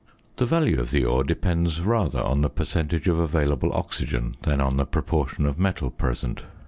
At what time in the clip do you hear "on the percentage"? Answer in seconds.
2.23-3.07